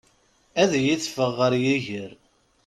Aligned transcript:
Ad 0.61 0.71
iyi-teffeɣ 0.79 1.31
ɣer 1.39 1.53
yiger. 1.63 2.11